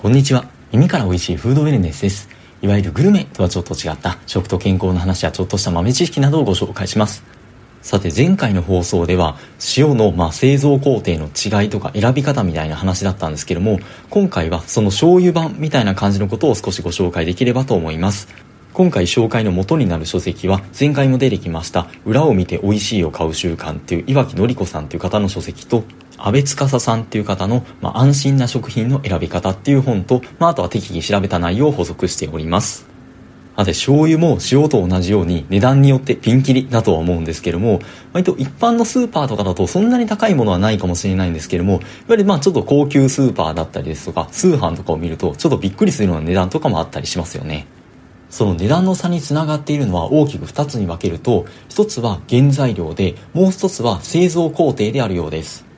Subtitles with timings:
[0.00, 0.46] こんにちは。
[0.72, 2.30] 耳から美味しいフードウェルネスです。
[2.62, 7.22] いわゆるグルメとはちょっと違った食と健康の話やちょっとした豆知識などをご紹介します。
[7.82, 9.36] さて前回の放送では
[9.76, 13.78] 塩のま製造工程の違いとか選び方みたいな話だったんですけども
[14.08, 18.28] 今回はその醤油版みたいな感じのことを少しご紹介できればと思います
[18.72, 25.84] 今回紹介の元になる書籍は前回も出てきました裏を見て美味しいを買う習慣っていう岩木のり子さんという方の書籍と
[26.26, 32.90] 安倍司さんっていう方の、まあ、安心な食品の選び方っていう本と、まあ、あとは適宜調べた内容を補足しております。
[33.60, 37.80] さて、醤油も塩と同じように値段によってピンキリだとは思うんですけども、
[38.14, 47.66] 割と一般のスーパーとかだとそんなに高いものはないかもしれないんですけども、いわゆるまあちょっと高級スーパーだったりですとか、通販とかを見るとちょっとびっくりするような値段とかもあったりしますよね。
[48.30, 55.69] その値段の差につながっているのは大きく2つに分けると、1つは原材料で、もう1つは製造工程であるようです。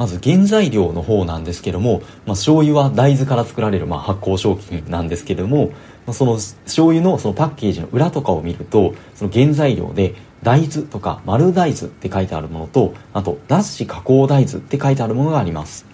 [0.00, 5.72] まず原材料の方なんですけども、まあ、醤油は大豆から作られるまあ発酵商品なんですけども、
[6.06, 15.84] まあ、その醤油のそのパッケージの裏とかを見るとその原材料で大豆とか丸大豆って書いてあるものとあと脱脂加工大豆って書いてあるものがあります。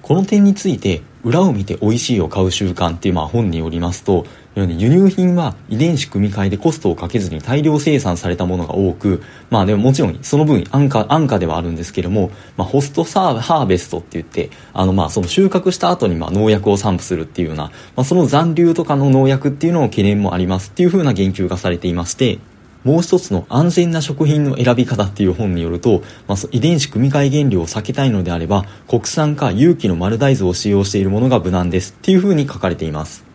[0.00, 17.64] この点について裏を見て美味しいを買う習慣っていうまあ本によりますと輸入品は遺伝子組み換えでコストをかけずに大量生産されたものが多く、まあでももちろんその分安価、安価ではあるんですけども、まあホストサーハーベストって言って、あのまあその収穫した後にまあ農薬を散布するっていうような、
[17.96, 22.38] まあその残留とかの農薬っていうのの懸念もありますっていう風な言及がされていまして、
[22.84, 33.31] もう一つの安全な食品の選び方っていう本によると、まあ、遺伝子組み換え原料を避けたいのであれば、国産か有機の丸大豆を使用しているものが無難ですっていう風に書かれています。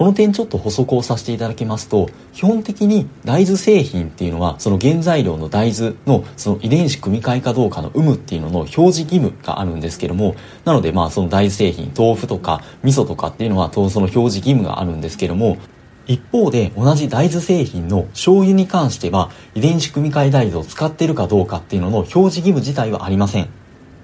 [0.00, 15.58] この点ちょっと補足をさせていただきますと、基本的に大豆製品っていうのは、その原材料の大豆のその遺伝子組み換えかどうかの有無っていうのの表示義務があるんですけども、なのでまあその大豆製品、豆腐とか味噌とかっていうのはその表示義務があるんですけども、
[16.06, 23.59] 一方で同じ大豆製品の醤油に関しては遺伝子組み換え大豆を使っているかどうかっていうのの表示義務自体はありません。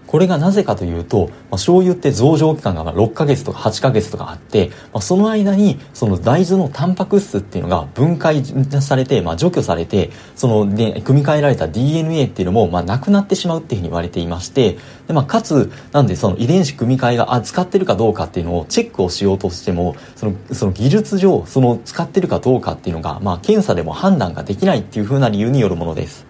[0.07, 8.45] これがなぜかというと、まあ、醤油って増上期間が6ヶ月とか8ヶ月とかあって、まあ、その間にその大豆のタンパク質っていうのが分解
[8.81, 26.26] されて、まあ、除去されて、その、ね、組み換えられた DNA っていうのも、まあ、なくなってしまうっていうふうに言われていまして、でまあ、かつ、なんでその遺伝子組み換えがあ使ってるかどうかっていうのをチェックをしようとしても、そのその技術上、その使ってるかどうかっていうのが、まあ、検査でも判断ができないっていうふうな理由によるものです。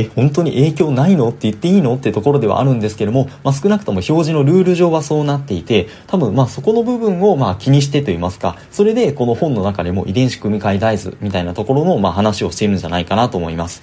[0.00, 1.28] え、本当に影響ないの？
[1.28, 1.94] って言っていいの？
[1.94, 13.82] ってところではあるんですけども、まあ、少なくとも表示のルール上はそうなっていて、多分まあそこの部分をまあ気にしてと言いますか、それでこの本の中でも遺伝子組み換え大豆みたいなところのまあ話をしているんじゃないかなと思います。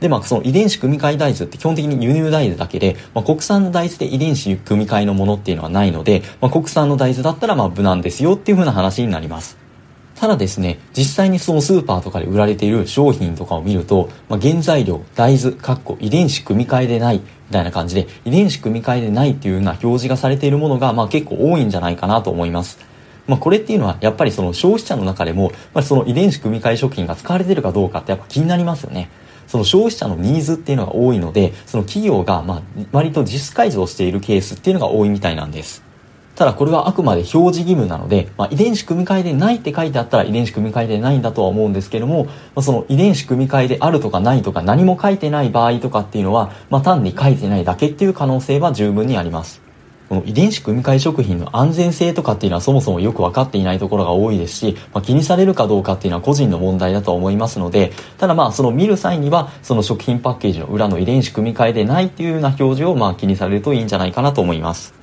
[0.00, 9.56] で、まあ、その遺伝子組み換え大豆って基本的に輸入大豆だけで、まあ、国産の大豆で遺伝子組み換えのものっていうのはないので、まあ、国産の大豆だったらまあ無難ですよっていう風な話になります。
[10.16, 17.22] ただですね、実際にそのスーパーとかで売られている商品とかを見ると、まあ、原材料、大豆、かっこ遺伝子組み換えでない、み
[17.52, 22.78] たいな感じで、遺伝子組み換えでないっていうような表示がされているものが、まあ結構多いんじゃないかなと思います。
[23.26, 29.10] まあこれっていうのは、やっぱりその消費者の中でも、まあ、その遺伝子組み換え食品が使われてるかどうかってやっぱ気になりますよね。
[29.46, 35.85] その消費者のニーズっていうのが多いので、その企業が、まあ、割と実解除をしているケースっていうのが多いみたいなんです。
[36.36, 49.62] ただこれはあくまで表示義務なので、まあ、遺伝子組み換えでないって書いてあったら遺伝子組み換えでないんだとは思うんですけども、まあ、その遺伝子組み換えであるとかないとか何も書いてない場合とかっていうのは、まあ、単に書いてないだけっていう可能性は十分にあります。
[50.10, 64.95] この遺伝子組み換え食品の安全性とかっていうのはそもそもよく分かっていないところが多いですし、まあ、気にされるかどうかっていうのは個人の問題だと思いますので、ただまあその見る際にはその食品パッケージの裏の遺伝子組み換えでないっていうような表示をまあ気にされるといいんじゃないかなと思います。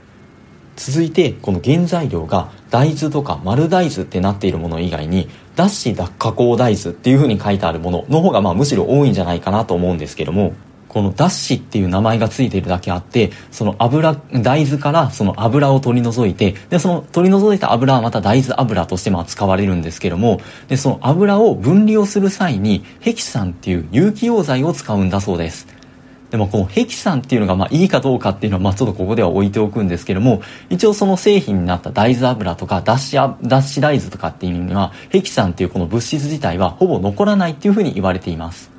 [0.75, 10.53] 続いてこの原材料が大豆とか丸大豆ってなっているもの以外に脱脂脱加工大豆っていう風に書いてあるものの方がまあむしろ多いんじゃないかなと思うんですけども
[10.93, 25.67] この脱脂っていう名前が付いているだけあってその油大豆からその油を取り除いてでその取り除いた油はまた大豆油としてまあ使われるんですけどもでその油を分離をする際にヘキサンっていう有機溶剤を使うんだそうです。
[26.33, 30.41] でもこのヘキサンっていうのがまあいいかどうかっていうのはまあちょっとここでは置いておくんですけども、
[30.71, 38.71] 一応その製品になった大豆油とか脱脂脱脂大豆とかっていうのには、ヘキサンっていうこの物質自体はほぼ残らないっていうふうに言われています。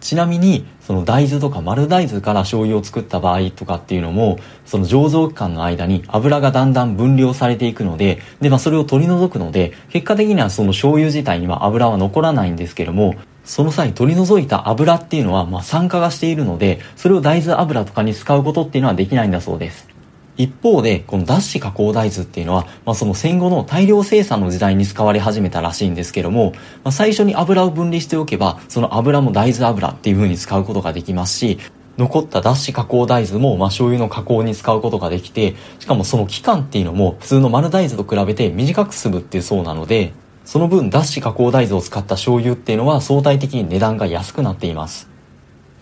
[0.00, 19.88] ちなみに、その大豆とか丸大豆から醤油を作った場合とかっていうのも、その醸造期間の間に油がだんだん分量されていくので、で、まあそれを取り除くので、結果的にはその醤油自体には油は残らないんですけども、その際取り除いた油っていうのは、まあ、酸化がしているので、それを大豆油とかに使うことっていうのはできないんだそうです。
[20.36, 26.52] 一方で、この脱脂加工大豆っていうのは、まあ、その戦後の大量生産の時代に使われ始めたらしいんですけども、
[26.84, 31.58] まあ、最初に油を分離しておけば、その油も大豆油っていう風に使うことができますし、
[31.98, 45.12] 残った脱脂加工大豆も、まあ、醤油の加工に使うことができて、しかもその期間っていうのも、普通の丸大豆と比べて短く済むっていうそうなので、その分脱脂加工大豆を使った醤油っていうのは相対的に値段が安くなっています。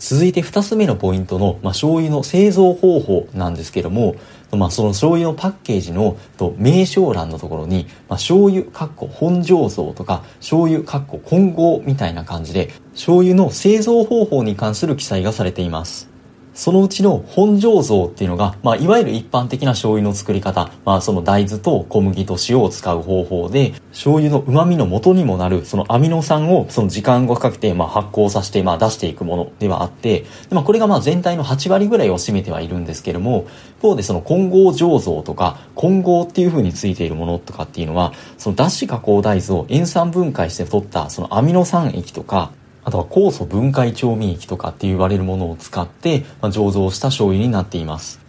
[0.00, 4.16] 続いて2つ目のポイントの、まあ、醤油の製造方法なんですけども、
[4.50, 16.09] まあ、その醤油のパッケージのと名称欄のところに、まあ、醤油かっこ本醸造とか醤油かっこ混合みたいな感じで醤油の製造方法に関する記載がされています
[16.54, 33.46] そのうちの本醸造っていうのが、まあ、いわゆる一般的な醤油の作り方、まあ、その大豆と小麦と塩を使う方法で、醤油の旨味の元にもなる、そのアミノ酸をその時間をかけて、まあ、発酵させて、まあ、出していくものではあって、まあ、これがまあ全体の8割ぐらいを占めてはいるんですけども、
[33.78, 42.52] 一方でその混合醸造とか、混合っていう風についているものとかっていうのは、その脱脂加工大豆を塩酸分解して取ったそのアミノ酸液とか、
[42.84, 48.20] あとは酵素分解調味液とかって言われるものを使って、まあ、醸造した醤油になっています。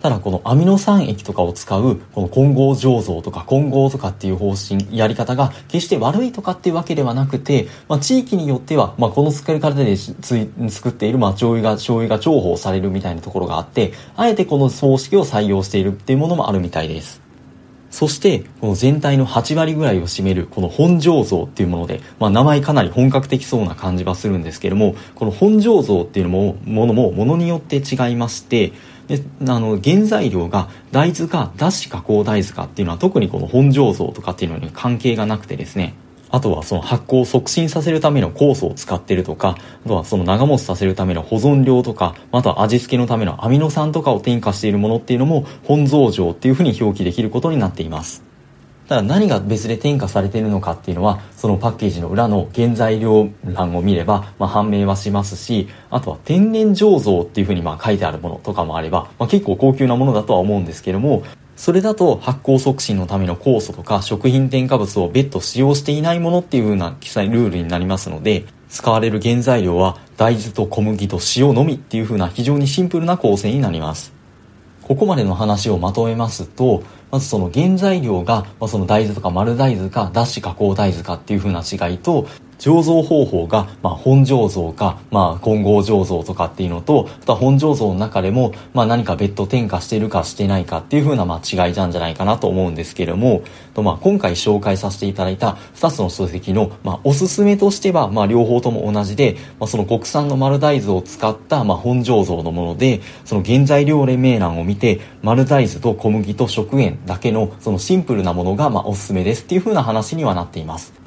[0.00, 17.20] ただこのアミノ酸液とかを使うこの混合醸造とか混合とかっていう方針、やり方が決して悪いとかっていうわけではなくて、まあ、地域によっては、まあ、この作り方で作っているまあ醤油が、醤油が重宝されるみたいなところがあって、あえてこの方式を採用しているっていうものもあるみたいです。
[17.90, 28.72] そして、この全体の8割ぐらいを占める、この本醸造っていうもので、まあ名前かなり本格的そうな感じはするんですけども、この本醸造っていうのも、ものも、ものによって違いまして、
[29.08, 35.94] で、あの、原材料が大豆か脱脂加工大豆かっていうのは特にこの本醸造とかっていうのに関係がなくてですね、
[36.30, 48.22] あとはその発酵を促進させるための酵素を使ってるとか、あとはその長持ちさせるための保存料とか、あとは味付けのためのアミノ酸とかを添加しているものっていうのも本増上っていうふうに表記できることになっています。
[48.90, 61.22] ただ何が別で添加されているのかっていうのは、そのパッケージの裏の原材料欄を見れば、まあ、判明はしますし、あとは天然醸造っていうふうにまあ書いてあるものとかもあれば、まあ、結構高級なものだとは思うんですけども、
[61.60, 74.14] それだと発酵促進のための酵素とか食品添加物を別途使用していないものっていう風な記載ルールになりますので、使われる原材料は大豆と小麦と塩のみっていう風な非常にシンプルな構成になります。
[74.80, 82.26] ここまでの話をまとめますと、まずその原材料が、ま、その大豆とか丸大豆か脱脂加工大豆かっていう風な違いと、
[82.60, 93.42] 醸造方法が、まあ、本醸造か、まあ、混合醸造とかっていうのと、あとは本醸造の中でも、まあ、何か別途添加してるかしてないかっていう風な、まあ、違いなんじゃないかなと思うんですけれども、
[93.72, 110.99] とまあ、今回紹介させていただいた2つの書籍の、まあ、おすすめとしては、まあ、両方とも同じで、まあ、その国産の丸大豆を使った、まあ、本醸造のもので、その原材料連盟欄を見て、丸大豆と小麦と食塩だけの、そのシンプルなものが、まあ、おすすめですっていう風な話にはなっています。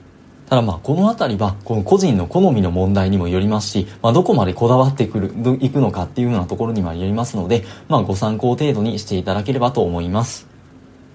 [0.54, 10.48] ただまあこの辺りはこの個人の好みの問題にもよりますし、まあ、どこまでこだわってくるいくのかっていうようなところにもよりますので、まあ、ご参考程度にしていただければと思います。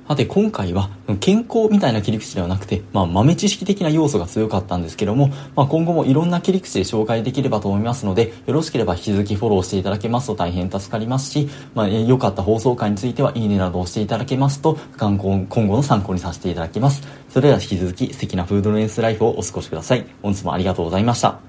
[0.09, 0.89] さて今回は
[1.21, 15.47] 健康みたいな切り口ではなくて、まあ、豆知識的な要素が強かったんですけども、まあ、今後もいろんな切り口で紹介できればと思いますので、よろしければ引き続きフォローしていただけますと大変助かりますし、まあ、良かった放送回についてはいいねなどをしていただけますと、今後
[15.77, 17.07] の参考にさせていただきます。
[17.39, 20.05] それでは引き続き素敵なフードレンスライフをお過ごしください。
[20.23, 21.48] 本日もありがとうございました。